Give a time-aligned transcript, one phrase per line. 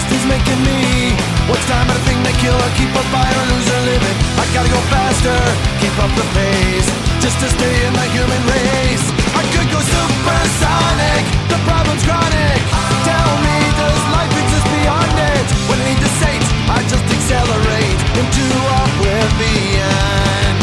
[0.00, 1.12] beast is making me.
[1.48, 4.16] What's time but a thing to kill or keep a fire or lose or living?
[4.40, 5.36] I gotta go faster,
[5.80, 6.88] keep up the pace,
[7.20, 9.06] just to stay in the human race.
[9.36, 11.22] I could go supersonic,
[11.52, 12.60] the problem's chronic.
[13.04, 15.46] Tell me, does life exist beyond it?
[15.68, 18.44] When I need to sate, I just accelerate into
[18.80, 20.54] oblivion.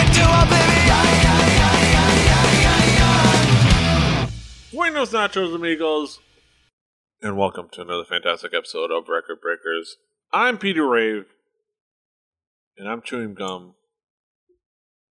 [0.00, 0.72] Into oblivion.
[4.72, 6.20] Buenos nachos, amigos,
[7.24, 9.96] and welcome to another fantastic episode of Record Breakers.
[10.30, 11.24] I'm Peter Rave,
[12.76, 13.76] and I'm chewing gum.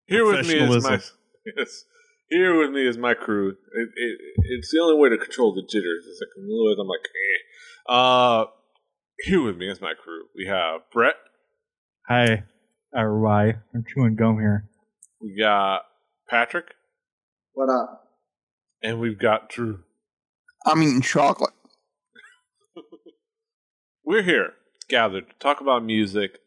[0.06, 1.00] Here with me is my
[1.56, 1.84] yes,
[2.28, 3.48] here with me is my crew.
[3.48, 6.04] It, it, it's the only way to control the jitters.
[6.08, 7.92] It's like otherwise I'm like, eh.
[7.92, 8.44] uh,
[9.24, 10.26] here with me is my crew.
[10.36, 11.16] We have Brett.
[12.06, 12.44] Hi,
[12.96, 13.54] everybody.
[13.74, 14.68] I'm chewing gum here.
[15.20, 15.80] We got
[16.30, 16.74] Patrick,
[17.54, 18.04] What up?
[18.84, 19.80] and we've got Drew.
[20.64, 21.50] I'm eating chocolate.
[24.04, 24.52] We're here
[24.88, 26.38] gathered to talk about music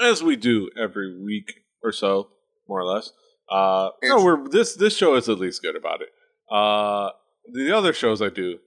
[0.00, 2.28] as we do every week or so,
[2.68, 3.10] more or less.
[3.50, 6.08] Uh, no, we're this this show is at least good about it.
[6.50, 7.10] Uh,
[7.52, 8.58] the other shows I do.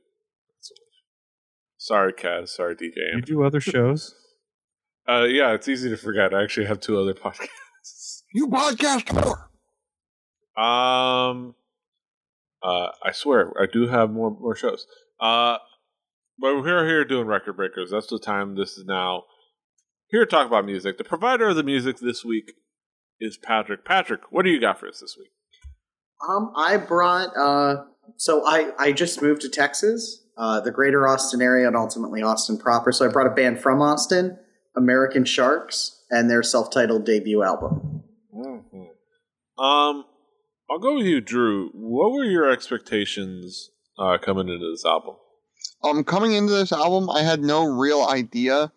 [1.78, 2.50] Sorry, Kaz.
[2.50, 3.16] Sorry, DJ.
[3.16, 4.14] You do other shows?
[5.08, 6.34] Uh, yeah, it's easy to forget.
[6.34, 8.24] I actually have two other podcasts.
[8.34, 9.52] You podcast more.
[10.58, 11.54] Um,
[12.64, 14.88] uh, I swear I do have more more shows.
[15.20, 15.58] Uh,
[16.38, 17.92] but we're here doing record breakers.
[17.92, 18.56] That's the time.
[18.56, 19.24] This is now
[20.08, 20.98] here to talk about music.
[20.98, 22.54] The provider of the music this week
[23.20, 23.86] is Patrick.
[23.86, 25.30] Patrick, what do you got for us this week?
[26.28, 27.36] Um, I brought.
[27.36, 27.86] Uh,
[28.18, 32.58] so I I just moved to Texas, uh, the greater Austin area, and ultimately Austin
[32.58, 32.92] proper.
[32.92, 34.38] So I brought a band from Austin,
[34.76, 38.04] American Sharks, and their self-titled debut album.
[39.58, 40.04] Um,
[40.70, 41.70] I'll go with you, Drew.
[41.74, 45.16] What were your expectations uh, coming into this album?
[45.84, 48.72] Um, coming into this album, I had no real idea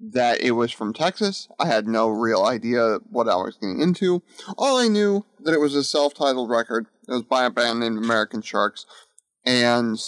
[0.00, 1.48] that it was from Texas.
[1.58, 4.22] I had no real idea what I was getting into.
[4.58, 6.86] All I knew that it was a self-titled record.
[7.08, 8.86] It was by a band named American Sharks,
[9.44, 9.98] and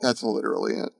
[0.00, 0.90] that's literally it.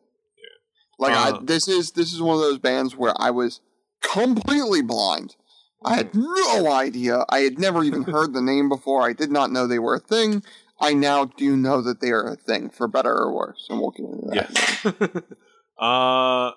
[0.98, 3.60] Like Uh, I, this is this is one of those bands where I was
[4.02, 5.36] completely blind.
[5.82, 7.24] I had no idea.
[7.30, 9.02] I had never even heard the name before.
[9.02, 10.42] I did not know they were a thing.
[10.80, 13.90] I now do know that they are a thing, for better or worse, and we'll
[13.90, 15.14] get into that.
[15.14, 15.22] Yes.
[15.80, 16.54] uh, all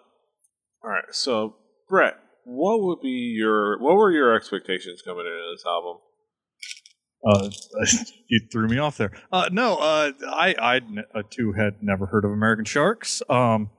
[0.84, 1.04] right.
[1.12, 1.56] So,
[1.90, 5.98] Brett, what would be your what were your expectations coming into this album?
[7.26, 7.50] Uh,
[8.28, 9.12] you threw me off there.
[9.32, 10.82] Uh, no, uh, I, I
[11.16, 13.22] uh, too had never heard of American sharks.
[13.30, 13.70] Um,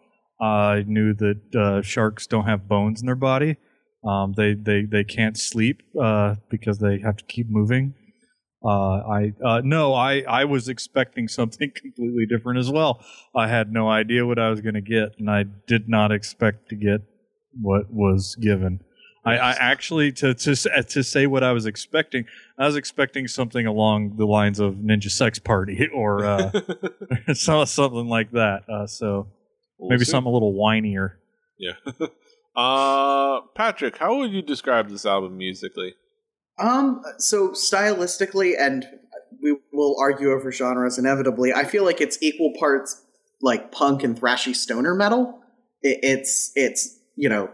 [0.40, 3.56] I knew that uh, sharks don't have bones in their body.
[4.06, 7.94] Um, they, they, they can't sleep uh, because they have to keep moving.
[8.64, 13.04] Uh, I uh, no, I, I was expecting something completely different as well.
[13.36, 16.70] I had no idea what I was going to get, and I did not expect
[16.70, 17.02] to get
[17.60, 18.80] what was given.
[19.26, 22.24] I, I actually to to to say what I was expecting.
[22.58, 26.50] I was expecting something along the lines of Ninja Sex Party or uh,
[27.34, 28.62] something like that.
[28.68, 29.28] Uh, so
[29.78, 30.10] We'll maybe see.
[30.12, 31.14] something a little whinier.
[31.58, 31.72] Yeah.
[32.56, 35.94] uh, Patrick, how would you describe this album musically?
[36.58, 38.86] Um, so stylistically, and
[39.42, 41.52] we will argue over genres inevitably.
[41.52, 43.02] I feel like it's equal parts
[43.42, 45.40] like punk and thrashy stoner metal.
[45.82, 47.50] It, it's it's you know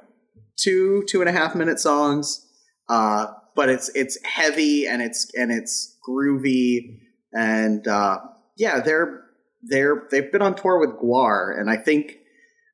[0.57, 2.47] two two and a half minute songs,
[2.89, 7.01] uh, but it's it's heavy and it's and it's groovy
[7.33, 8.19] and uh,
[8.57, 9.25] yeah, they're
[9.63, 12.19] they're they've been on tour with GWAR, and I think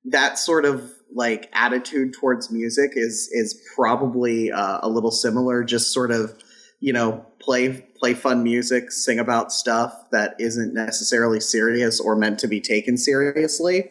[0.06, 5.64] that sort of like attitude towards music is is probably uh, a little similar.
[5.64, 6.34] Just sort of
[6.80, 12.38] you know play play fun music, sing about stuff that isn't necessarily serious or meant
[12.40, 13.90] to be taken seriously.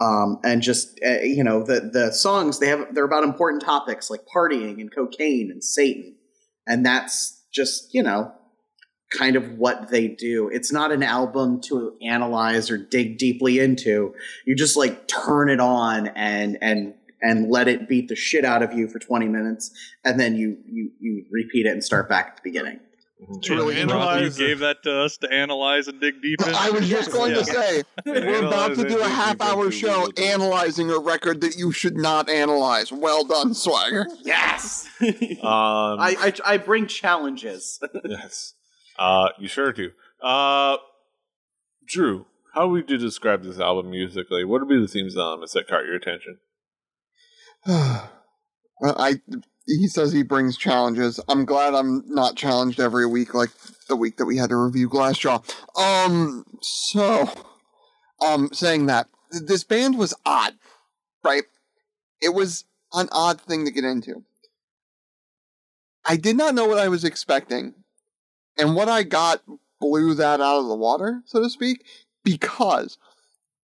[0.00, 4.10] Um, and just uh, you know the the songs they have they're about important topics
[4.10, 6.16] like partying and cocaine and Satan,
[6.66, 8.32] and that's just you know
[9.16, 10.48] kind of what they do.
[10.48, 14.14] It's not an album to analyze or dig deeply into.
[14.46, 18.62] You just like turn it on and and and let it beat the shit out
[18.62, 19.70] of you for 20 minutes
[20.04, 22.80] and then you you you repeat it and start back at the beginning.
[23.36, 26.52] It's really Rob, you gave that to us to analyze and dig deep in.
[26.54, 27.38] I was just going Yeah.
[27.42, 31.72] to say, we're about to do a half hour show analyzing a record that you
[31.72, 32.92] should not analyze.
[32.92, 34.06] Well done, Swagger.
[34.24, 34.86] Yes.
[35.00, 37.78] Um, I, I I bring challenges.
[38.04, 38.54] yes,
[38.98, 39.90] uh, you sure do.
[40.22, 40.76] Uh,
[41.86, 44.44] Drew, how would you describe this album musically?
[44.44, 46.38] What would be the themes and elements that caught your attention?
[47.66, 48.10] well,
[48.82, 49.20] I
[49.66, 51.18] he says he brings challenges.
[51.28, 53.50] I'm glad I'm not challenged every week like
[53.88, 55.42] the week that we had to review Glassjaw.
[55.80, 57.28] Um so
[58.24, 60.54] um saying that this band was odd,
[61.22, 61.44] right?
[62.20, 64.22] It was an odd thing to get into.
[66.06, 67.74] I did not know what I was expecting,
[68.58, 69.42] and what I got
[69.80, 71.84] blew that out of the water, so to speak,
[72.22, 72.98] because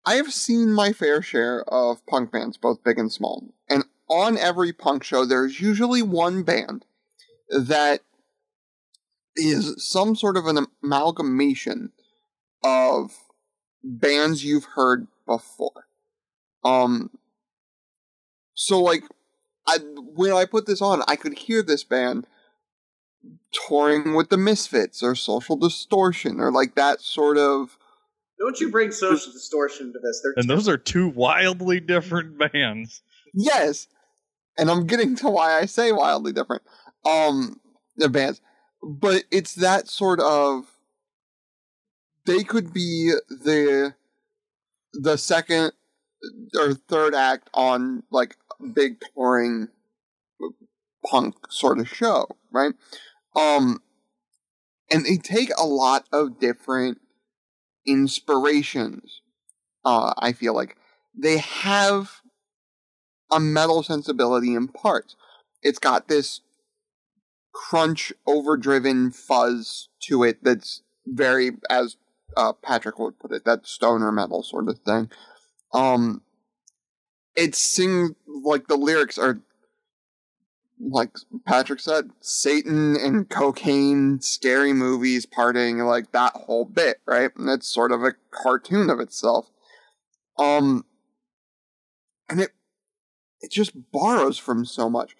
[0.04, 4.37] I have seen my fair share of punk bands, both big and small, and on
[4.37, 6.84] every punk show, there's usually one band
[7.48, 8.00] that
[9.37, 11.93] is some sort of an amalgamation
[12.64, 13.16] of
[13.82, 15.86] bands you've heard before.
[16.64, 17.10] Um,
[18.54, 19.04] so like,
[19.66, 22.26] I when I put this on, I could hear this band
[23.52, 27.78] touring with the Misfits or Social Distortion or like that sort of.
[28.38, 30.20] Don't you bring social distortion to this?
[30.22, 33.02] They're And those are two wildly different bands.
[33.34, 33.87] Yes,
[34.56, 36.62] and I'm getting to why I say wildly different.
[37.06, 37.61] Um,
[37.96, 38.40] the bands,
[38.82, 40.67] but it's that sort of.
[42.26, 43.94] They could be the
[44.93, 45.72] the second
[46.58, 48.37] or third act on like
[48.75, 49.69] big touring
[51.05, 52.72] punk sort of show, right?
[53.35, 53.82] Um,
[54.91, 57.00] and they take a lot of different
[57.87, 59.21] inspirations.
[59.85, 60.77] Uh, I feel like
[61.17, 62.21] they have
[63.31, 65.17] a metal sensibility in parts.
[65.62, 66.41] It's got this
[67.53, 71.97] crunch, overdriven fuzz to it that's very, as
[72.37, 75.11] uh, Patrick would put it, that stoner metal sort of thing.
[75.73, 76.23] Um,
[77.37, 79.41] it sing like the lyrics are
[80.81, 81.11] like
[81.47, 87.31] Patrick said, Satan and cocaine, scary movies, partying, like that whole bit, right?
[87.37, 89.50] And it's sort of a cartoon of itself.
[90.38, 90.85] Um,
[92.29, 92.50] and it
[93.41, 95.17] it just borrows from so much.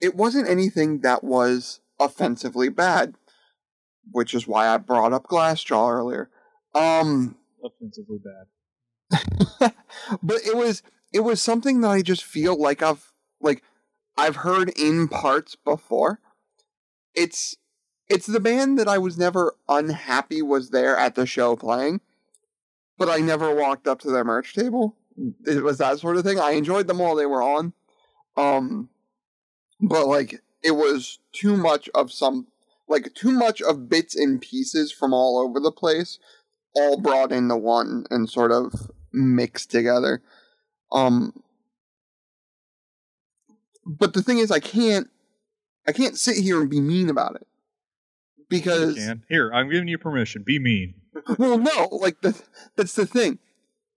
[0.00, 3.14] It wasn't anything that was offensively bad,
[4.10, 6.30] which is why I brought up Glassjaw earlier.
[6.74, 8.46] Um, Offensively bad.
[10.22, 13.13] but it was it was something that I just feel like I've
[14.16, 16.20] I've heard in parts before.
[17.14, 17.56] It's
[18.08, 22.00] it's the band that I was never unhappy was there at the show playing,
[22.98, 24.96] but I never walked up to their merch table.
[25.46, 26.38] It was that sort of thing.
[26.38, 27.72] I enjoyed them while they were on.
[28.36, 28.88] Um
[29.80, 32.48] but like it was too much of some
[32.88, 36.18] like too much of bits and pieces from all over the place
[36.74, 40.22] all brought into one and sort of mixed together.
[40.92, 41.42] Um
[43.86, 45.08] but the thing is I can't
[45.86, 47.46] I can't sit here and be mean about it.
[48.38, 49.24] You Because can.
[49.28, 50.42] Here, I'm giving you permission.
[50.42, 50.94] Be mean.
[51.38, 52.40] well no, like the,
[52.76, 53.38] that's the thing.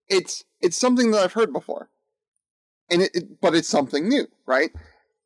[0.07, 1.89] It's it's something that I've heard before.
[2.89, 4.71] And it, it but it's something new, right?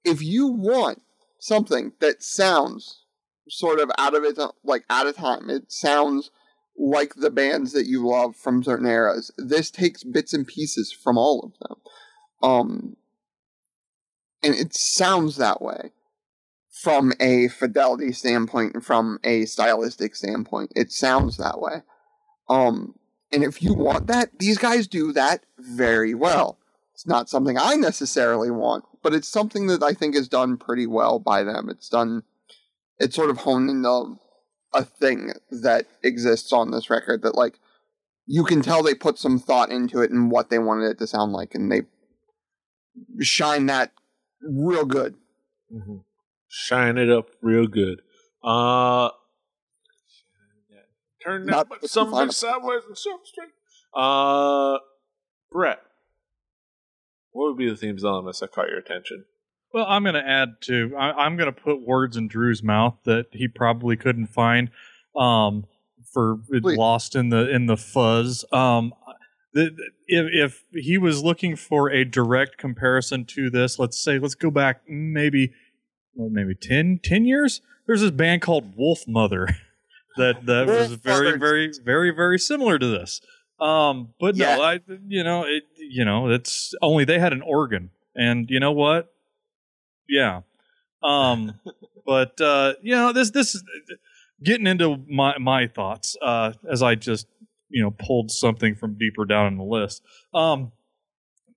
[0.04, 1.02] If you want
[1.40, 3.06] something that sounds
[3.50, 6.32] sort of out of its like out of time, it sounds
[6.78, 9.32] like the bands that you love from certain eras.
[9.38, 11.78] This takes bits and pieces from all of them.
[12.42, 12.98] Um
[14.44, 15.92] and it sounds that way
[16.70, 20.72] from a fidelity standpoint and from a stylistic standpoint.
[20.76, 21.84] It sounds that way.
[22.50, 22.96] Um
[23.32, 26.58] and if you want that, these guys do that very well.
[26.94, 30.86] It's not something I necessarily want, but it's something that I think is done pretty
[30.86, 31.70] well by them.
[31.70, 32.24] It's done
[33.00, 34.18] it's sort of honed into
[34.74, 37.60] a thing that exists on this record that like
[38.26, 41.08] you can tell they put some thought into it and what they wanted it to
[41.08, 41.82] sound like and they
[43.20, 43.92] shine that
[44.44, 45.16] real good.
[45.74, 45.98] Mm-hmm.
[46.48, 48.02] Shine it up real good.
[48.44, 49.10] Uh,
[51.24, 53.50] turn that Not some the final- big sideways and some straight.
[53.94, 54.80] Uh,
[55.52, 55.80] Brett,
[57.32, 59.26] what would be the themes elements that caught your attention?
[59.74, 60.94] Well, I'm going to add to.
[60.98, 64.70] I, I'm going to put words in Drew's mouth that he probably couldn't find,
[65.16, 65.66] um,
[66.14, 66.78] for it Please.
[66.78, 68.44] lost in the in the fuzz.
[68.52, 69.21] Um, the, the-
[69.54, 69.74] if
[70.08, 74.82] if he was looking for a direct comparison to this, let's say, let's go back
[74.88, 75.54] maybe,
[76.16, 77.62] well, maybe 10, 10 years.
[77.88, 79.54] There's this band called Wolfmother
[80.18, 81.38] that that was very Mother.
[81.38, 83.22] very very very similar to this.
[83.60, 84.56] Um, but Yeah.
[84.56, 88.60] no, I you know it you know it's only they had an organ, and you
[88.60, 89.14] know what?
[90.08, 90.42] Yeah.
[91.04, 91.60] Um,
[92.06, 93.64] but uh, you know this this is
[94.44, 97.28] getting into my my thoughts uh, as I just
[97.72, 100.04] you know pulled something from deeper down in the list.
[100.34, 100.72] Um,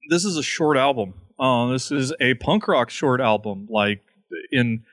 [0.08, 1.14] this is a short album.
[1.38, 4.02] Uh, this is a punk rock short album, like
[4.52, 4.84] in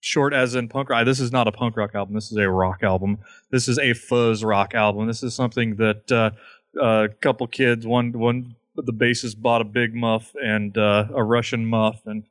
[0.00, 1.04] short as in punk rock.
[1.04, 2.14] This is not a punk rock album.
[2.14, 3.18] This is a rock album.
[3.50, 5.06] This is a fuzz rock album.
[5.06, 6.30] This is something that uh,
[6.80, 11.66] a couple kids, one one the bassist bought a big muff and uh, a Russian
[11.66, 12.24] muff, and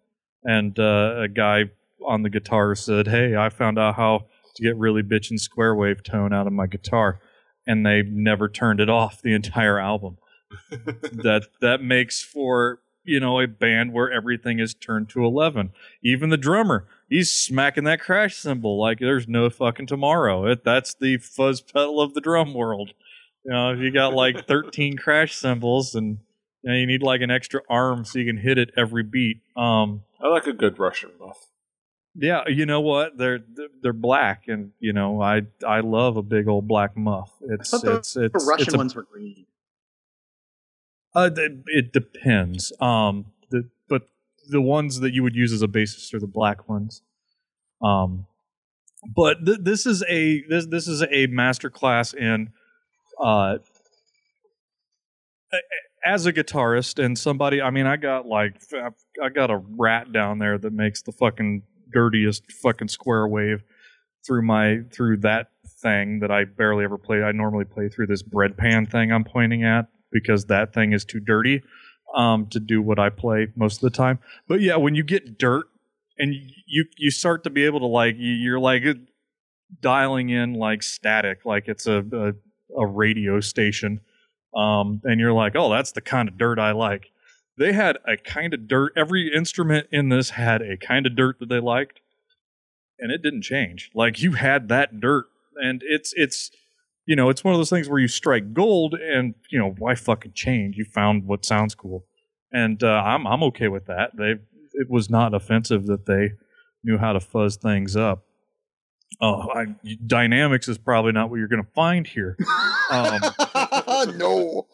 [0.43, 1.65] and uh, a guy
[2.05, 4.25] on the guitar said, "Hey, I found out how
[4.55, 7.19] to get really bitchin' square wave tone out of my guitar,"
[7.65, 10.17] and they never turned it off the entire album.
[10.69, 15.71] that that makes for you know a band where everything is turned to 11
[16.03, 20.93] even the drummer he's smacking that crash cymbal like there's no fucking tomorrow it, that's
[20.93, 22.93] the fuzz pedal of the drum world
[23.43, 26.19] you know if you got like 13 crash cymbals and
[26.61, 29.41] you, know, you need like an extra arm so you can hit it every beat
[29.57, 31.47] um I like a good Russian muff.
[32.15, 33.39] Yeah you know what they're
[33.81, 37.77] they're black and you know i i love a big old black muff it's I
[37.77, 39.45] thought the- it's it's the Russian it's a ones were green.
[41.15, 41.29] Uh,
[41.67, 42.73] it depends.
[42.79, 44.07] Um, the but
[44.49, 47.03] the ones that you would use as a basis are the black ones.
[47.83, 48.25] Um,
[49.15, 52.51] but th- this is a this this is a master class in
[53.21, 53.57] uh
[56.05, 57.61] as a guitarist and somebody.
[57.61, 58.55] I mean, I got like
[59.23, 61.61] I got a rat down there that makes the fucking
[61.93, 63.63] dirtiest fucking square wave
[64.25, 65.47] through my through that
[65.81, 67.23] thing that I barely ever play.
[67.23, 71.05] I normally play through this bread pan thing I'm pointing at because that thing is
[71.05, 71.61] too dirty
[72.15, 74.19] um, to do what I play most of the time.
[74.47, 75.65] But yeah, when you get dirt
[76.17, 76.33] and
[76.67, 78.83] you you start to be able to like you- you're like
[79.81, 82.33] dialing in like static, like it's a a,
[82.81, 83.99] a radio station,
[84.55, 87.11] um, and you're like, oh, that's the kind of dirt I like.
[87.57, 88.93] They had a kind of dirt.
[88.95, 91.99] Every instrument in this had a kind of dirt that they liked,
[92.99, 93.91] and it didn't change.
[93.93, 96.51] Like you had that dirt, and it's it's
[97.05, 99.95] you know, it's one of those things where you strike gold, and you know, why
[99.95, 100.77] fucking change?
[100.77, 102.05] You found what sounds cool,
[102.51, 104.11] and uh, I'm I'm okay with that.
[104.17, 104.35] They
[104.73, 106.31] it was not offensive that they
[106.83, 108.23] knew how to fuzz things up.
[109.21, 109.65] Oh, I,
[110.07, 112.35] dynamics is probably not what you're going to find here,
[112.91, 113.21] um,
[114.17, 114.67] no.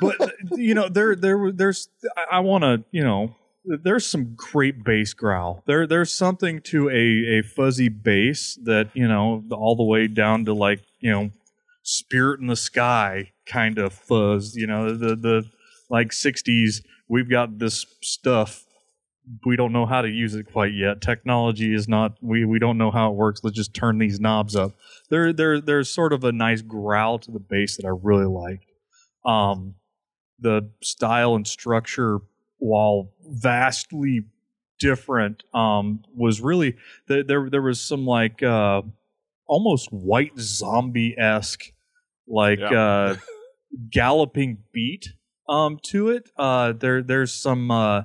[0.00, 3.36] But uh, you know, there there there's I, I want to you know.
[3.62, 5.62] There's some great bass growl.
[5.66, 10.46] There, there's something to a, a fuzzy bass that you know, all the way down
[10.46, 11.30] to like you know,
[11.82, 15.44] spirit in the sky kind of fuzz you know the the
[15.88, 18.64] like 60s we've got this stuff
[19.44, 22.78] we don't know how to use it quite yet technology is not we we don't
[22.78, 24.72] know how it works let's just turn these knobs up
[25.08, 28.60] there there there's sort of a nice growl to the bass that i really like
[29.24, 29.74] um
[30.38, 32.18] the style and structure
[32.58, 34.24] while vastly
[34.78, 38.80] different um was really there there, there was some like uh
[39.50, 41.72] almost white zombie esque,
[42.26, 42.70] like Yeah.
[42.70, 43.16] uh,
[43.90, 45.12] galloping beat
[45.48, 46.30] um, to it.
[46.36, 48.04] Uh, there, there's some uh,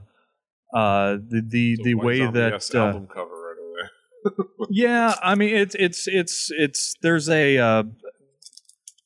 [0.74, 4.38] uh, the the, the way that uh, album cover right away.
[4.72, 7.84] yeah, I mean it's it's it's it's there's a uh,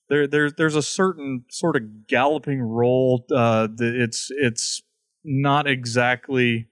[0.10, 3.26] there there there's a certain sort of galloping roll.
[3.34, 4.82] Uh, it's it's
[5.24, 6.68] not exactly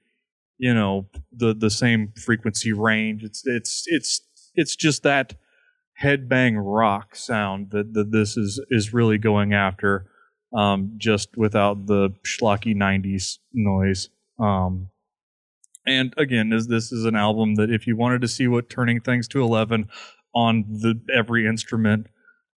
[0.58, 3.24] you know the the same frequency range.
[3.24, 4.22] It's it's it's
[4.56, 5.36] it's just that
[6.02, 10.08] headbang rock sound that, that this is is really going after,
[10.54, 14.10] um, just without the schlocky '90s noise.
[14.40, 14.90] Um,
[15.86, 19.00] and again, is this is an album that if you wanted to see what turning
[19.00, 19.88] things to 11
[20.36, 22.08] on the every instrument,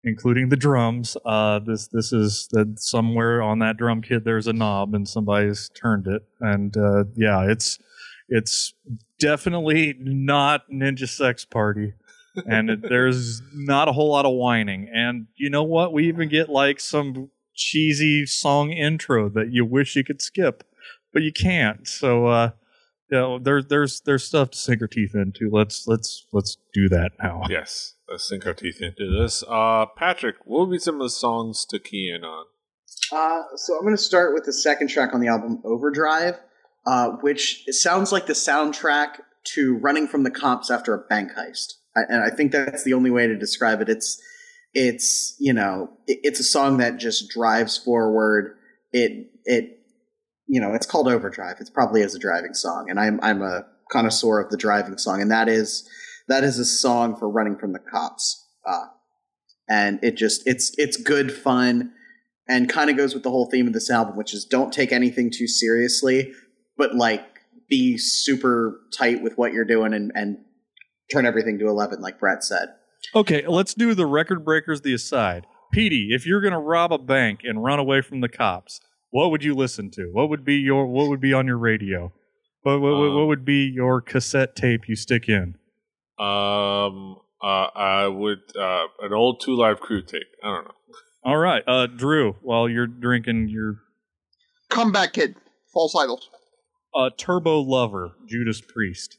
[0.04, 4.54] including the drums, uh, this this is that somewhere on that drum kit there's a
[4.54, 7.80] knob and somebody's turned it, and uh, yeah, it's
[8.30, 8.74] it's
[9.20, 11.94] definitely not Ninja Sex Party.
[12.46, 14.90] and it, there's not a whole lot of whining.
[14.94, 15.92] And you know what?
[15.92, 20.64] We even get like some cheesy song intro that you wish you could skip,
[21.12, 21.88] but you can't.
[21.88, 22.52] So uh,
[23.12, 25.50] you know, there's there's there's stuff to sink our teeth into.
[25.52, 27.44] Let's let's let's do that now.
[27.50, 29.44] yes, let's sink our teeth into this.
[29.48, 32.46] Uh, Patrick, what would be some of the songs to key in on?
[33.12, 36.36] Uh, so I'm going to start with the second track on the album, Overdrive,
[36.86, 39.22] uh, which sounds like the soundtrack
[39.56, 41.74] to Running from the Cops after a bank heist.
[41.96, 43.90] I, and I think that's the only way to describe it.
[43.90, 44.22] It's
[44.74, 48.58] it's you know it, it's a song that just drives forward.
[48.92, 49.80] It it
[50.48, 51.58] you know it's called Overdrive.
[51.60, 55.22] It's probably as a driving song, and I'm I'm a connoisseur of the driving song,
[55.22, 55.90] and that is
[56.30, 58.48] that is a song for Running from the Cops.
[58.66, 58.86] Uh,
[59.70, 61.92] and it just it's it's good fun
[62.48, 64.92] and kind of goes with the whole theme of this album, which is don't take
[64.92, 66.32] anything too seriously,
[66.78, 67.24] but like
[67.70, 70.38] be super tight with what you're doing and, and
[71.12, 72.70] turn everything to 11, like Brett said.
[73.14, 75.46] Okay, let's do the record breakers the aside.
[75.72, 78.80] Petey, if you're gonna rob a bank and run away from the cops,
[79.12, 80.10] what would you listen to?
[80.12, 82.12] What would be your what would be on your radio?
[82.64, 85.56] What what, what Um, would be your cassette tape you stick in?
[86.20, 90.28] Um, uh, I would uh, an old Two Live Crew tape.
[90.44, 90.74] I don't know.
[91.24, 93.82] All right, uh, Drew, while you're drinking your
[94.70, 95.36] Comeback Kid.
[95.74, 96.30] False idols.
[96.96, 99.18] uh, Turbo Lover, Judas Priest.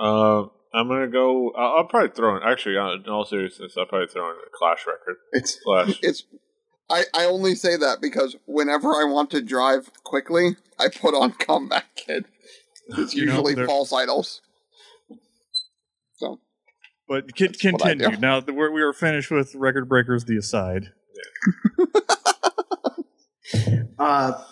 [0.00, 1.50] Uh, I'm gonna go.
[1.52, 2.42] I'll, I'll probably throw in.
[2.42, 5.16] Actually, uh, in all seriousness, I'll probably throw in a Clash record.
[5.32, 5.98] It's Clash.
[6.02, 6.24] it's
[6.90, 11.32] I, I only say that because whenever I want to drive quickly, I put on
[11.32, 12.26] Comeback Kid.
[12.96, 14.40] It's You know, usually false idols.
[16.18, 16.40] So
[17.08, 18.10] But con- continue.
[18.18, 20.92] Now that we're, we are finished with record breakers, the aside.
[23.98, 24.44] Uh,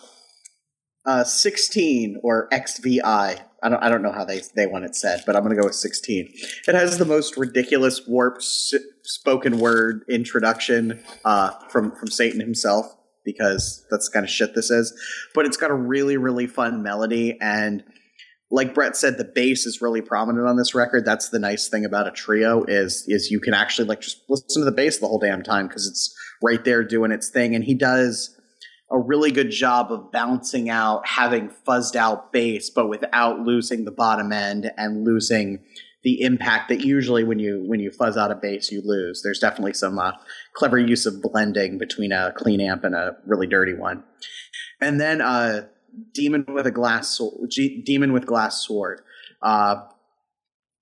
[1.05, 3.01] uh, 16 or XVI.
[3.05, 5.61] I don't, I don't know how they, they want it said, but I'm going to
[5.61, 6.29] go with 16.
[6.67, 12.87] It has the most ridiculous warped s- spoken word introduction uh, from, from Satan himself,
[13.25, 14.93] because that's the kind of shit this is.
[15.35, 17.39] But it's got a really, really fun melody.
[17.41, 17.85] And
[18.51, 21.05] like Brett said, the bass is really prominent on this record.
[21.05, 24.63] That's the nice thing about a trio is is you can actually like just listen
[24.63, 27.55] to the bass the whole damn time because it's right there doing its thing.
[27.55, 28.37] And he does
[28.91, 33.91] a really good job of bouncing out, having fuzzed out bass, but without losing the
[33.91, 35.59] bottom end and losing
[36.05, 39.23] the impact that usually when you when you fuzz out a bass you lose.
[39.25, 40.13] There's definitely some uh,
[40.55, 44.05] clever use of blending between a clean amp and a really dirty one.
[44.81, 45.67] And then uh,
[46.13, 49.01] demon with a glass sword, G- demon with glass sword.
[49.43, 49.83] Uh,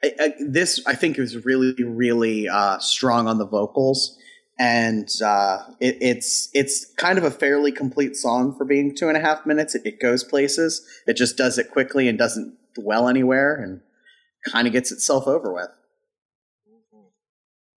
[0.02, 4.18] I, I, this I think is really really uh, strong on the vocals
[4.58, 9.16] and uh, it, it's it's kind of a fairly complete song for being two and
[9.16, 9.74] a half minutes.
[9.74, 10.86] It, it goes places.
[11.06, 13.80] It just does it quickly and doesn't dwell anywhere, and
[14.52, 15.70] kind of gets itself over with.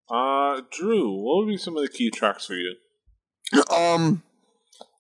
[0.08, 2.76] Uh, Drew, what would be some of the key tracks for you?
[3.70, 4.22] um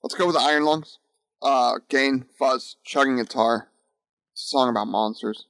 [0.02, 0.98] let's go with the Iron Lungs.
[1.46, 3.68] Uh Gain, Fuzz, Chugging Guitar.
[4.32, 5.46] It's a song about monsters.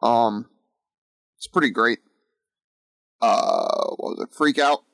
[0.00, 0.48] Um
[1.36, 1.98] it's pretty great.
[3.20, 4.34] Uh what was it?
[4.34, 4.84] Freak Out.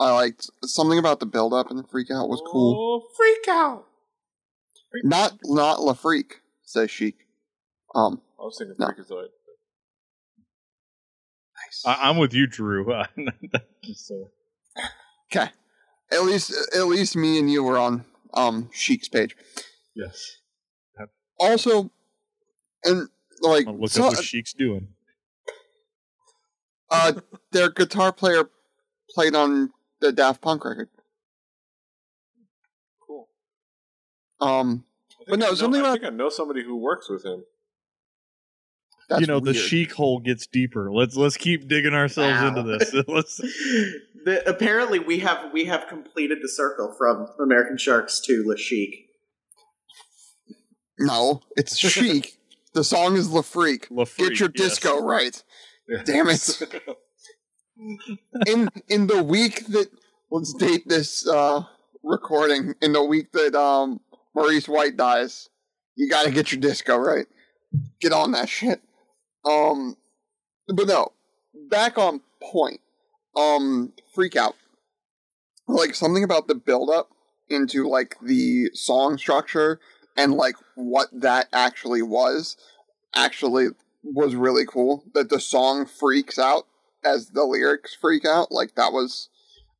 [0.00, 3.02] I liked something about the build up and the freak out was cool.
[3.04, 3.84] Oh, freak out!
[5.02, 7.16] Not not La Freak, says Chic.
[7.96, 8.86] Um I was thinking No.
[8.86, 9.26] Freakazoid.
[11.84, 12.84] I, I'm with you, Drew.
[13.84, 14.30] Just so-
[15.30, 15.50] Okay.
[16.12, 19.36] At least at least me and you were on um Chic's page.
[19.94, 20.36] yes.
[21.40, 21.90] Also
[22.84, 23.08] and
[23.40, 24.88] like I'll look so- up what Chic's doing.
[26.90, 27.12] uh
[27.52, 28.48] their guitar player
[29.10, 30.88] played on the Daft Punk record.
[33.06, 33.28] Cool.
[34.40, 34.84] Um
[35.28, 37.44] But no, I know- something I about- think I know somebody who works with him.
[39.08, 40.92] That's you know, the chic hole gets deeper.
[40.92, 42.48] Let's let's keep digging ourselves Wow.
[42.48, 42.94] into this.
[43.08, 43.40] let's.
[44.24, 48.90] The, apparently, we have we have completed the circle from American Sharks to Le Chic.
[50.98, 52.36] No, it's Chic.
[52.74, 53.86] the song is La Freak.
[53.90, 54.70] La Get your yes.
[54.70, 55.42] disco right.
[56.04, 56.60] Damn it.
[58.46, 59.88] in in the week that
[60.30, 61.62] let's date this uh
[62.02, 64.00] recording in the week that um
[64.34, 65.48] Maurice White dies,
[65.94, 67.26] you got to get your disco right.
[68.00, 68.82] Get on that shit.
[69.44, 69.96] Um,
[70.68, 71.12] but no,
[71.68, 72.80] back on point.
[73.36, 74.54] Um, freak out.
[75.66, 77.10] Like something about the build up
[77.48, 79.80] into like the song structure
[80.16, 82.56] and like what that actually was
[83.14, 83.68] actually
[84.02, 85.04] was really cool.
[85.14, 86.66] That the song freaks out
[87.04, 88.50] as the lyrics freak out.
[88.50, 89.28] Like that was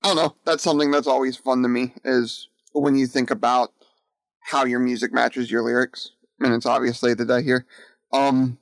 [0.03, 3.73] I don't know, that's something that's always fun to me is when you think about
[4.41, 6.13] how your music matches your lyrics.
[6.41, 7.67] And it's obviously the day here.
[8.13, 8.59] Um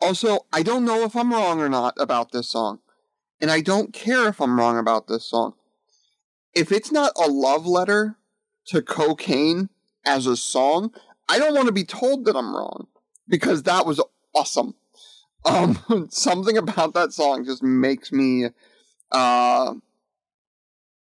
[0.00, 2.80] also, I don't know if I'm wrong or not about this song.
[3.40, 5.54] And I don't care if I'm wrong about this song.
[6.54, 8.16] If it's not a love letter
[8.66, 9.68] to cocaine
[10.04, 10.92] as a song,
[11.28, 12.86] I don't want to be told that I'm wrong
[13.28, 14.00] because that was
[14.34, 14.74] awesome.
[15.44, 15.78] Um,
[16.10, 18.46] something about that song just makes me
[19.10, 19.74] uh,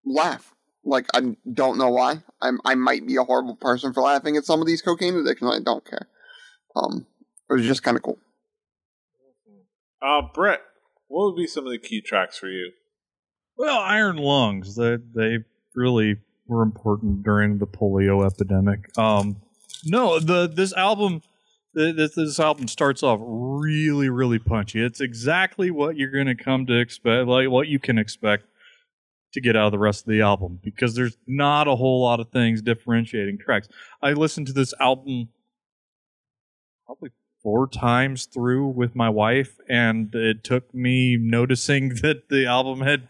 [0.05, 0.55] laugh.
[0.85, 2.22] Like I don't know why.
[2.40, 5.55] I'm I might be a horrible person for laughing at some of these cocaine addictions.
[5.55, 6.09] I don't care.
[6.77, 7.07] Um,
[7.51, 8.18] it was just kind of cool.
[10.00, 10.61] Uh, Brett,
[11.08, 12.72] what would be some of the key tracks for you?
[13.56, 14.76] Well, Iron Lungs.
[14.76, 15.38] They they
[15.74, 18.96] really were important during the polio epidemic.
[18.96, 19.42] Um,
[19.84, 21.22] no, the this album.
[21.74, 24.82] This, this album starts off really, really punchy.
[24.82, 28.46] It's exactly what you're going to come to expect, like what you can expect
[29.34, 32.18] to get out of the rest of the album, because there's not a whole lot
[32.18, 33.68] of things differentiating tracks.
[34.02, 35.28] I listened to this album
[36.87, 37.11] probably
[37.42, 43.09] four times through with my wife, and it took me noticing that the album had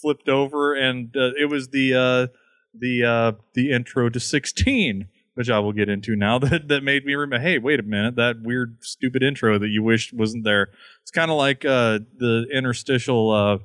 [0.00, 2.26] flipped over, and uh, it was the uh,
[2.74, 6.38] the uh, the intro to 16, which I will get into now.
[6.48, 7.42] That that made me remember.
[7.42, 10.68] Hey, wait a minute, that weird, stupid intro that you wished wasn't there.
[11.02, 13.30] It's kind of like uh, the interstitial.
[13.30, 13.58] Uh,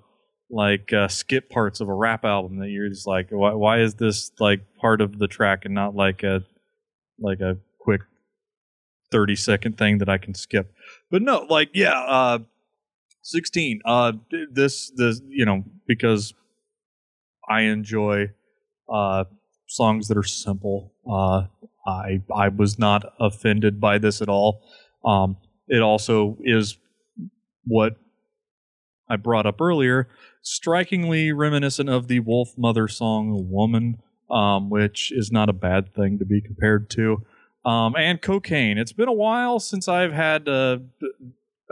[0.49, 3.95] like uh, skip parts of a rap album that you're just like why, why is
[3.95, 6.43] this like part of the track and not like a
[7.19, 7.57] like a
[9.13, 10.73] 30 second thing that I can skip.
[11.09, 12.39] But no, like yeah, uh
[13.21, 13.79] 16.
[13.85, 14.13] Uh
[14.51, 16.33] this this you know because
[17.47, 18.31] I enjoy
[18.89, 19.25] uh,
[19.67, 20.93] songs that are simple.
[21.09, 21.47] Uh,
[21.85, 24.61] I I was not offended by this at all.
[25.05, 26.77] Um, it also is
[27.65, 27.97] what
[29.09, 30.07] I brought up earlier,
[30.41, 36.25] strikingly reminiscent of the Wolfmother song "Woman," um, which is not a bad thing to
[36.25, 37.23] be compared to.
[37.65, 38.77] Um, and cocaine.
[38.77, 40.47] It's been a while since I've had.
[40.49, 40.79] Uh,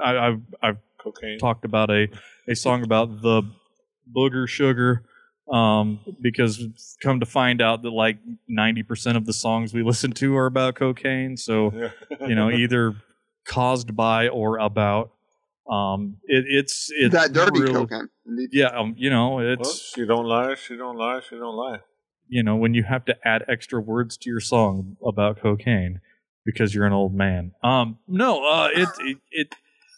[0.01, 1.37] I, I've I've Cocaine.
[1.39, 2.07] talked about a
[2.47, 3.43] a song about the
[4.15, 5.03] booger sugar
[5.51, 8.17] um because come to find out that like
[8.49, 11.71] 90% of the songs we listen to are about cocaine so
[12.27, 12.93] you know either
[13.45, 15.11] caused by or about
[15.69, 18.07] um it, it's it's that dirty really- cocaine.
[18.51, 20.55] Yeah um you know Well, it's she don't lie.
[20.55, 21.19] She don't lie.
[21.27, 21.79] She don't lie.
[22.31, 25.99] You know when you have to add extra words to your song about cocaine
[26.45, 27.51] because you're an old man.
[27.61, 29.55] Um no uh it it, it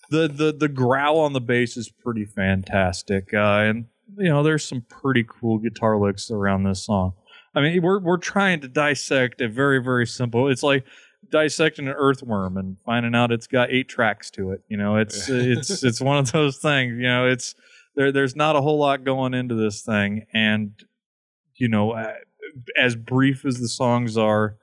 [0.09, 3.85] the the the growl on the bass is pretty fantastic uh and
[4.17, 7.13] you know there's some pretty cool guitar licks around this song.
[7.55, 10.85] I mean we're we're trying to dissect a very very simple it's like
[11.29, 14.97] dissecting an earthworm and finding out it's got eight tracks to it you know?
[14.97, 17.27] It's it's it's one of those things you know?
[17.27, 17.53] It's
[17.95, 20.73] there there's not a whole lot going into this thing and
[21.63, 22.15] you know uh,
[22.77, 24.57] as brief as the songs are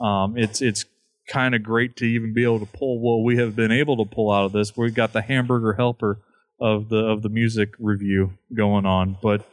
[0.00, 0.86] um it's it's
[1.28, 4.04] kind of great to even be able to pull what we have been able to
[4.04, 4.76] pull out of this.
[4.76, 6.18] We've got the hamburger helper
[6.58, 9.46] of the of the music review going on but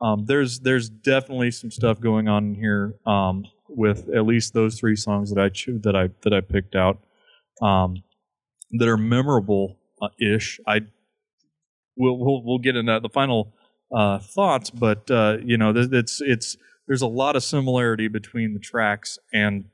[0.00, 4.96] um there's there's definitely some stuff going on here um with at least those three
[4.96, 5.48] songs that I
[5.86, 6.98] that I that I picked out
[7.60, 8.02] um
[8.72, 10.60] that are memorable uh, ish.
[10.66, 10.80] I
[11.96, 13.52] we'll, we'll we'll get into the final
[13.92, 18.54] uh, thoughts, but uh, you know, th- it's it's there's a lot of similarity between
[18.54, 19.66] the tracks, and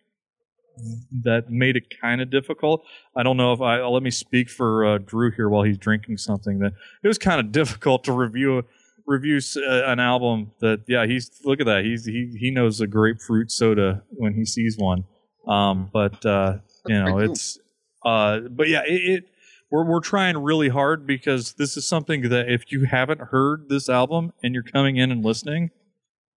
[1.25, 2.85] that made it kind of difficult.
[3.17, 6.19] I don't know if I let me speak for uh, Drew here while he's drinking
[6.19, 6.59] something.
[6.59, 8.65] That it was kind of difficult to review
[9.07, 12.87] review uh, an album that yeah he's look at that he's he he knows a
[12.87, 15.05] grapefruit soda when he sees one.
[15.47, 17.59] Um, but uh, you know it's
[18.05, 19.25] uh, but yeah it, it
[19.71, 23.89] we're we're trying really hard because this is something that if you haven't heard this
[23.89, 25.71] album and you're coming in and listening,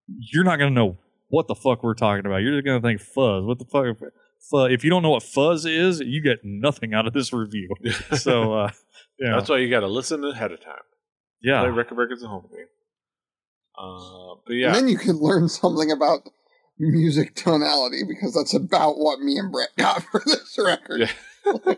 [0.08, 0.98] you're not gonna know
[1.30, 2.38] what the fuck we're talking about.
[2.38, 3.46] You're just gonna think fuzz.
[3.46, 3.86] What the fuck?
[4.50, 4.72] Fuzz.
[4.72, 7.70] If you don't know what fuzz is, you get nothing out of this review.
[8.18, 8.72] So uh,
[9.20, 10.74] yeah, That's why you got to listen ahead of time.
[11.42, 11.76] Yeah, Play yeah.
[11.76, 12.66] record records at home game.
[13.78, 16.22] Uh, but yeah, And then you can learn something about
[16.78, 21.02] music tonality because that's about what me and Brett got for this record.
[21.02, 21.74] Yeah.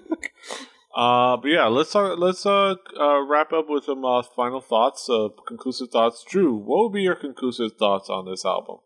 [0.96, 5.10] Uh, but yeah, let's talk, let's uh, uh wrap up with some uh, final thoughts,
[5.10, 6.24] uh, conclusive thoughts.
[6.28, 8.78] Drew, what would be your conclusive thoughts on this album?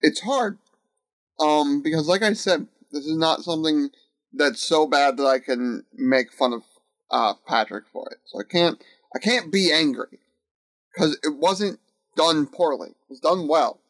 [0.00, 0.58] it's hard
[1.40, 3.90] um because like i said this is not something
[4.32, 6.62] that's so bad that i can make fun of
[7.10, 8.82] uh patrick for it so i can't
[9.14, 10.20] i can't be angry
[10.92, 11.78] because it wasn't
[12.16, 13.80] done poorly it was done well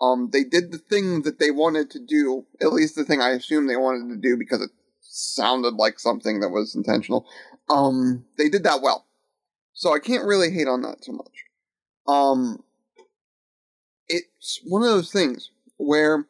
[0.00, 3.30] um they did the thing that they wanted to do at least the thing i
[3.30, 4.70] assume they wanted to do because it
[5.18, 7.26] sounded like something that was intentional
[7.68, 9.06] um they did that well
[9.72, 11.44] so i can't really hate on that too much
[12.06, 12.62] um
[14.08, 16.26] it's one of those things where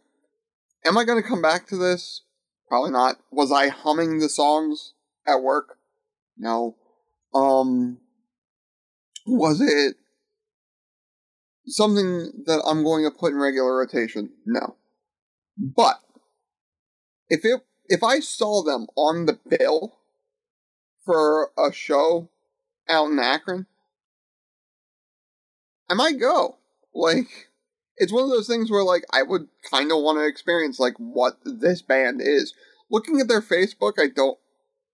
[0.85, 2.23] am I going to come back to this?
[2.69, 3.17] Probably not.
[3.31, 4.95] Was I humming the songs
[5.27, 5.79] at work?
[6.37, 6.77] No.
[7.35, 7.99] Um
[9.27, 9.97] was it
[11.67, 14.31] something that I'm going to put in regular rotation?
[14.47, 14.77] No.
[15.59, 16.01] But
[17.29, 19.97] if it if I saw them on the bill
[21.05, 22.29] for a show
[22.89, 23.67] out in Akron,
[25.89, 26.57] I might go.
[26.95, 27.49] Like
[27.97, 30.95] it's one of those things where like I would kind of want to experience like
[30.99, 32.55] what this band is.
[32.91, 34.39] Looking at their Facebook, I don't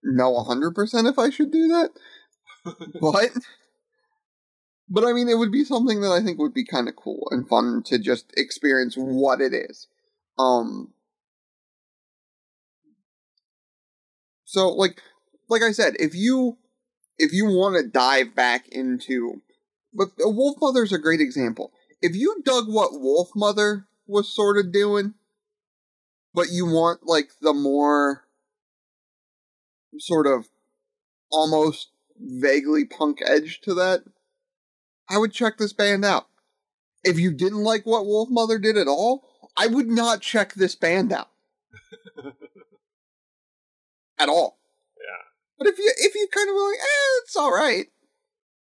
[0.02, 1.90] know 100% if I should do that.
[3.00, 3.30] but
[4.88, 7.28] but I mean it would be something that I think would be kind of cool
[7.30, 9.88] and fun to just experience what it is.
[10.38, 10.92] Um
[14.54, 15.02] So like
[15.48, 16.58] like I said, if you
[17.18, 19.42] if you want to dive back into
[19.92, 25.14] but Wolfmother's a great example if you dug what Wolfmother was sort of doing,
[26.34, 28.24] but you want like the more
[29.98, 30.46] sort of
[31.32, 31.88] almost
[32.20, 34.04] vaguely punk edge to that,
[35.08, 36.26] I would check this band out.
[37.02, 39.24] If you didn't like what Wolfmother did at all,
[39.56, 41.30] I would not check this band out.
[44.18, 44.58] at all.
[44.96, 45.24] Yeah.
[45.58, 47.86] But if you if you kind of like, eh, it's all right.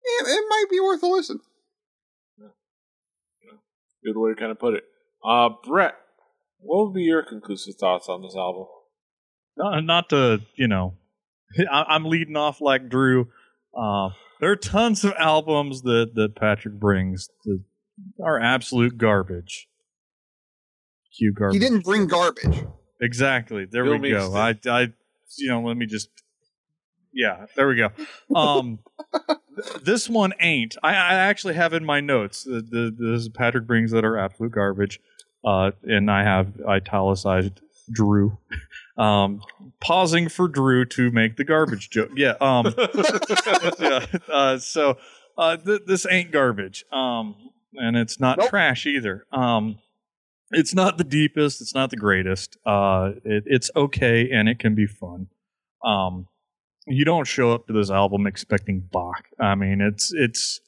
[0.02, 1.40] It, it might be worth a listen.
[4.02, 4.84] Good way to kind of put it.
[5.22, 5.94] Uh, Brett,
[6.58, 8.64] what would be your conclusive thoughts on this album?
[9.56, 10.94] not, not to you know
[11.70, 13.28] I, i'm leading off like drew
[13.76, 14.10] uh,
[14.40, 17.62] there are tons of albums that that patrick brings that
[18.22, 19.68] are absolute garbage
[21.16, 21.54] cue garbage.
[21.54, 22.64] He didn't bring garbage.
[23.00, 23.66] Exactly.
[23.70, 24.34] There Bill we Meeks go.
[24.34, 24.92] I, I,
[25.36, 26.08] you know, let me just.
[27.12, 27.90] Yeah, there we go.
[28.36, 28.78] Um,
[29.56, 30.76] th- this one ain't.
[30.82, 34.52] I, I actually have in my notes the, the this Patrick brings that are absolute
[34.52, 35.00] garbage,
[35.44, 38.38] uh, and I have italicized Drew,
[38.96, 39.40] um,
[39.80, 42.10] pausing for Drew to make the garbage joke.
[42.14, 42.34] Yeah.
[42.40, 42.72] Um.
[43.80, 44.06] yeah.
[44.28, 44.96] Uh, so
[45.36, 46.84] uh, th- this ain't garbage.
[46.92, 47.34] Um,
[47.74, 48.50] and it's not Nope.
[48.50, 49.26] trash either.
[49.32, 49.78] Um,
[50.50, 51.60] it's not the deepest.
[51.60, 52.56] It's not the greatest.
[52.66, 55.28] Uh, it, it's okay and it can be fun.
[55.84, 56.26] Um,
[56.86, 59.24] you don't show up to this album expecting Bach.
[59.38, 60.60] I mean, it's it's.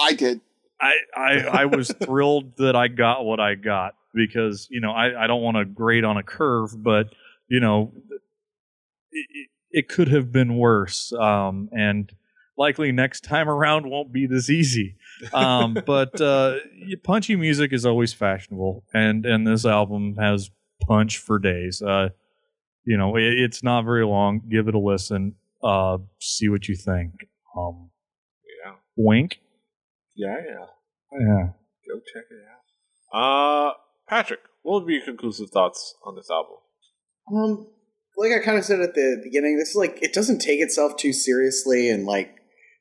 [0.00, 0.40] I did.
[0.80, 5.24] I I, I was thrilled that I got what I got because you know I,
[5.24, 7.06] I don't want to grade on a curve, but
[7.48, 7.92] you know
[9.12, 11.12] it, it- it could have been worse.
[11.12, 12.10] Um, and
[12.56, 14.96] likely next time around won't be this easy.
[15.32, 16.56] Um, but uh,
[17.02, 20.50] punchy music is always fashionable, and and this album has
[20.80, 21.82] punch for days.
[21.82, 22.10] Uh,
[22.84, 24.42] you know, it, it's not very long.
[24.50, 25.34] Give it a listen.
[25.62, 27.26] Uh, see what you think.
[27.56, 27.90] Um,
[28.64, 28.72] yeah.
[28.96, 29.40] wink.
[30.14, 30.66] Yeah, yeah.
[31.12, 31.48] Yeah.
[31.88, 32.44] Go check it
[33.12, 33.18] out.
[33.18, 33.72] Uh,
[34.08, 36.56] Patrick, what would be your conclusive thoughts on this album?
[37.32, 37.66] Um,
[38.16, 40.96] like I kind of said at the beginning, this is like it doesn't take itself
[40.96, 42.37] too seriously, and like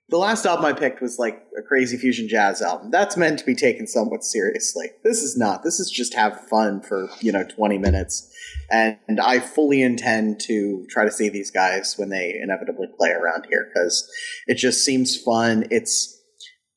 [0.09, 2.91] the last album I picked was like a crazy fusion jazz album.
[2.91, 4.87] That's meant to be taken somewhat seriously.
[5.03, 5.63] This is not.
[5.63, 8.31] This is just have fun for you know twenty minutes,
[8.71, 13.09] and, and I fully intend to try to see these guys when they inevitably play
[13.09, 14.09] around here because
[14.47, 15.65] it just seems fun.
[15.71, 16.17] It's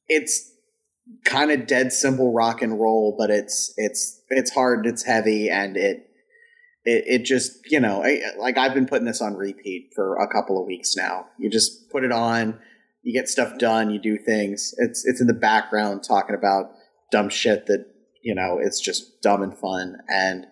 [0.08, 0.50] it's
[1.24, 5.76] kind of dead simple rock and roll, but it's it's it's hard, it's heavy, and
[5.76, 6.08] it
[6.84, 10.26] it, it just you know I, like I've been putting this on repeat for a
[10.26, 11.26] couple of weeks now.
[11.38, 12.58] You just put it on,
[13.02, 14.74] you get stuff done, you do things.
[14.78, 16.72] It's it's in the background talking about
[17.10, 17.86] dumb shit that
[18.22, 19.98] you know it's just dumb and fun.
[20.08, 20.46] And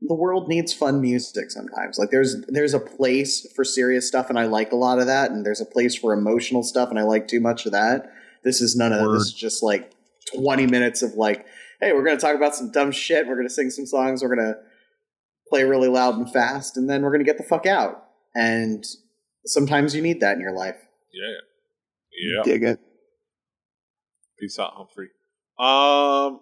[0.00, 1.98] the world needs fun music sometimes.
[1.98, 5.30] Like there's there's a place for serious stuff and i like a lot of that.
[5.30, 8.10] And there's a place for emotional stuff and i like too much of that.
[8.42, 9.12] This is none of that.
[9.12, 9.92] This is just like
[10.34, 11.46] 20 minutes of like
[11.80, 13.26] hey we're going to talk about some dumb shit.
[13.26, 14.22] We're going to sing some songs.
[14.22, 14.58] We're going to
[15.50, 18.04] play really loud and fast and then we're going to get the fuck out.
[18.34, 18.84] And
[19.44, 20.76] sometimes you need that in your life.
[21.12, 21.40] Yeah.
[22.20, 22.42] Yeah.
[22.44, 22.80] Dig it.
[24.38, 25.08] Peace out, Humphrey.
[25.58, 26.40] Um,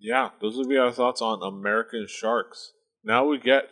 [0.00, 2.72] yeah, those would be our thoughts on American Sharks.
[3.04, 3.64] Now we get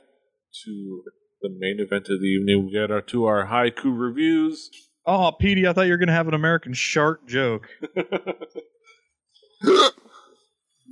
[0.65, 1.03] to
[1.41, 2.67] the main event of the evening.
[2.67, 4.71] We get our to our haiku reviews.
[5.07, 7.69] Oh, Petey, I thought you were gonna have an American shark joke.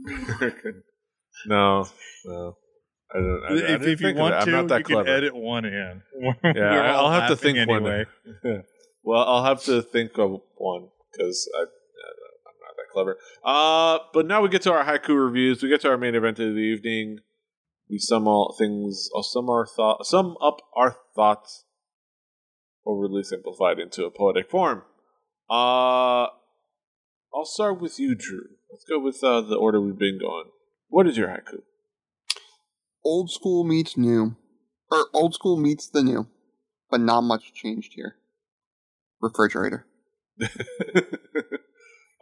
[1.46, 1.86] no,
[2.24, 2.56] no,
[3.12, 3.42] I don't.
[3.44, 4.38] I, I if didn't if you want it.
[4.38, 5.04] I'm to, not that you clever.
[5.04, 6.02] can edit one in.
[6.44, 8.06] Yeah, I'll have to think one.
[9.04, 11.66] Well, I'll have to think of one because I, I'm
[12.60, 13.18] not that clever.
[13.44, 15.62] Uh, but now we get to our haiku reviews.
[15.62, 17.20] We get to our main event of the evening.
[17.88, 21.64] We sum all things, uh, sum our thought, sum up our thoughts,
[22.86, 24.82] overly simplified into a poetic form.
[25.50, 26.28] Uh,
[27.34, 28.48] I'll start with you, Drew.
[28.70, 30.46] Let's go with uh, the order we've been going.
[30.88, 31.60] What is your haiku?
[33.04, 34.36] Old school meets new.
[34.90, 36.26] Or old school meets the new.
[36.90, 38.16] But not much changed here.
[39.24, 39.86] Refrigerator.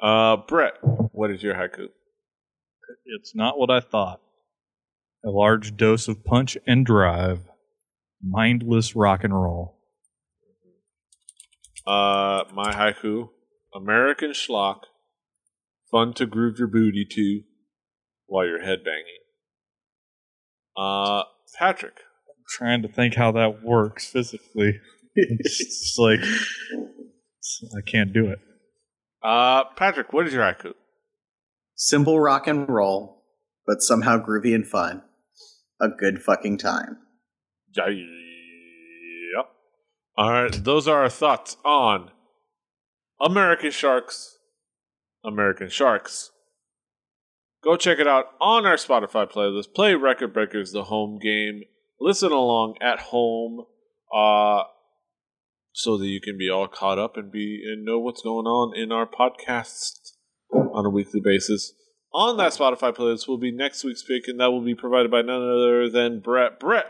[0.02, 0.74] uh, Brett,
[1.12, 1.88] what is your haiku?
[3.04, 4.20] It's not what I thought.
[5.24, 7.40] A large dose of punch and drive.
[8.22, 9.80] Mindless rock and roll.
[11.84, 13.30] Uh, my haiku:
[13.74, 14.82] American schlock,
[15.90, 17.40] fun to groove your booty to,
[18.26, 19.22] while you're headbanging.
[20.76, 21.24] Uh,
[21.58, 21.96] Patrick,
[22.28, 24.78] I'm trying to think how that works physically.
[25.14, 26.20] It's like
[27.76, 28.38] I can't do it.
[29.22, 30.74] uh, Patrick, what is your haiku?
[31.74, 33.24] simple rock and roll
[33.66, 35.02] but somehow groovy and fun
[35.80, 36.98] a good fucking time
[39.34, 39.42] Yeah.
[40.16, 42.10] All right, those are our thoughts on
[43.20, 44.36] American Sharks.
[45.24, 46.30] American Sharks.
[47.64, 49.72] Go check it out on our Spotify playlist.
[49.74, 51.62] Play Record Breakers, the home game.
[52.00, 53.64] Listen along at home,
[54.14, 54.64] uh,
[55.72, 58.76] so that you can be all caught up and be and know what's going on
[58.76, 60.12] in our podcasts
[60.52, 61.72] on a weekly basis.
[62.14, 65.22] On that Spotify playlist will be next week's pick, and that will be provided by
[65.22, 66.60] none other than Brett.
[66.60, 66.86] Brett,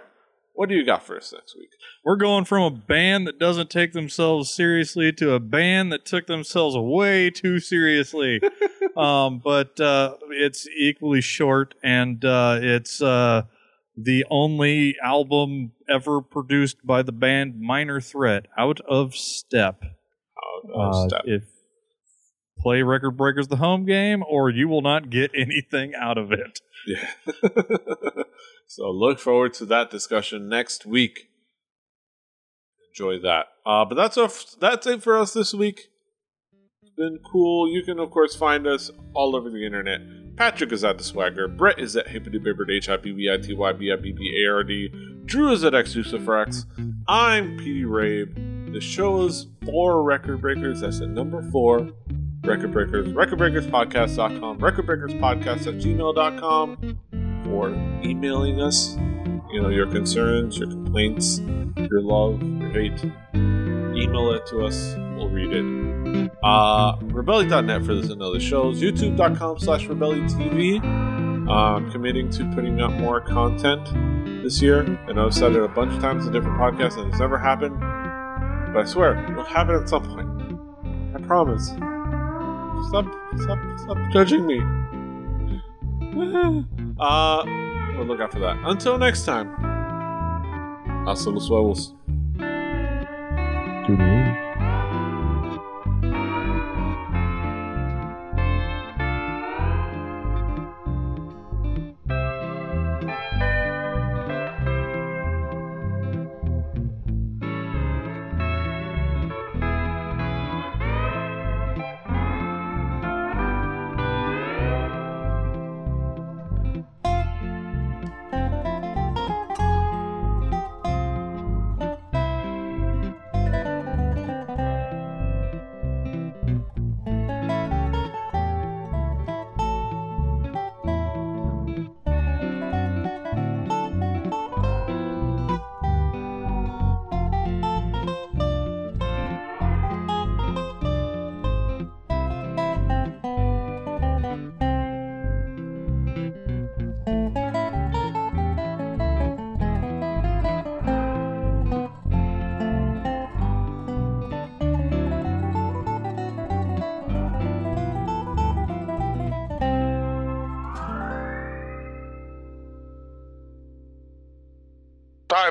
[0.55, 1.71] what do you got for us next week?
[2.05, 6.27] We're going from a band that doesn't take themselves seriously to a band that took
[6.27, 8.41] themselves way too seriously.
[8.97, 13.45] um, but uh, it's equally short, and uh, it's uh,
[13.97, 19.83] the only album ever produced by the band Minor Threat, Out of Step.
[19.85, 21.23] Uh, Uh, step.
[21.25, 21.43] If
[22.59, 26.61] play Record Breakers the home game, or you will not get anything out of it.
[26.87, 27.09] Yeah.
[28.67, 31.29] so look forward to that discussion next week.
[32.93, 33.47] Enjoy that.
[33.65, 35.89] Uh, but that's a, that's it for us this week.
[37.03, 37.69] Been cool.
[37.69, 40.03] You can of course find us all over the internet.
[40.37, 41.49] Patrick is at the Swagger.
[41.49, 44.13] Brett is at Hippity Bibbard H I B B I T Y B I B
[44.13, 44.89] B A R D.
[45.25, 46.67] Drew is at X X.
[47.09, 48.33] I'm Petey Rave.
[48.73, 50.83] The show is for Record Breakers.
[50.83, 51.91] That's the number four.
[52.45, 57.01] Record Breakers, recordbreakerspodcast.com, recordbreakerspodcast at gmail.com,
[57.51, 57.71] or
[58.05, 58.97] emailing us,
[59.51, 63.05] you know, your concerns, your complaints, your love, your hate.
[63.35, 64.95] Email it to us.
[65.17, 65.92] We'll read it.
[66.43, 68.81] Uh, rebellion.net for this and other shows.
[68.81, 71.49] YouTube.com slash rebelliontv.
[71.49, 73.85] Uh, I'm committing to putting out more content
[74.43, 74.81] this year.
[75.09, 77.79] And I've said it a bunch of times in different podcasts and it's never happened.
[78.73, 80.29] But I swear, it'll happen at some point.
[81.15, 81.69] I promise.
[82.89, 84.59] Stop, stop, stop judging me.
[87.01, 87.45] uh,
[87.97, 88.57] we'll look out for that.
[88.65, 89.49] Until next time,
[91.07, 91.95] hasta los huevos.